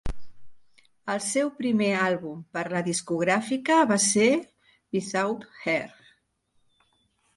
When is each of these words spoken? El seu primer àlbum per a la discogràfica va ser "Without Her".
El 1.15 1.19
seu 1.25 1.51
primer 1.59 1.89
àlbum 2.05 2.39
per 2.57 2.63
a 2.63 2.71
la 2.75 2.81
discogràfica 2.87 3.77
va 3.95 3.99
ser 4.07 4.27
"Without 4.99 5.47
Her". 5.67 5.81